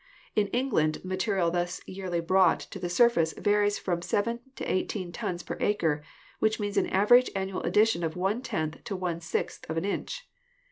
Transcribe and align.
In 0.35 0.47
England 0.47 0.95
the 1.03 1.07
material 1.09 1.51
thus 1.51 1.79
yearly 1.85 2.21
brought 2.21 2.59
to 2.71 2.79
the 2.79 2.89
surface 2.89 3.33
varies 3.37 3.77
from 3.77 4.01
seven 4.01 4.39
to 4.55 4.65
eighteen 4.65 5.11
tons 5.11 5.43
per 5.43 5.57
acre, 5.59 6.01
which 6.39 6.59
means 6.59 6.75
an 6.75 6.89
average 6.89 7.29
annual 7.35 7.61
addition 7.61 8.03
of 8.03 8.15
one 8.15 8.41
tenth 8.41 8.83
to 8.85 8.95
one 8.95 9.21
sixth 9.21 9.63
of 9.69 9.77
an 9.77 9.85
inch. 9.85 10.27